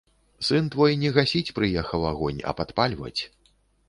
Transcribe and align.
Сын 0.45 0.69
твой 0.75 0.95
не 1.01 1.11
гасіць 1.17 1.53
прыехаў 1.59 2.07
агонь, 2.13 2.39
а 2.53 2.55
падпальваць. 2.63 3.21